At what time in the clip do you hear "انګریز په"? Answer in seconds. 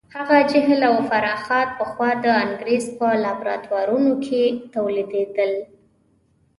2.43-3.07